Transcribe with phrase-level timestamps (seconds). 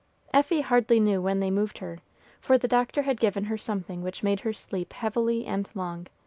[0.33, 1.99] Effie hardly knew when they moved her,
[2.39, 6.07] for the doctor had given her something which made her sleep heavily and long.